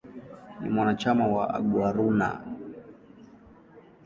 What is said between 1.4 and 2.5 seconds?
"Aguaruna".